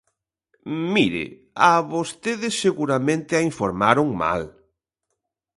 [0.93, 1.25] Mire,
[1.69, 4.41] a vostede seguramente a informaron mal.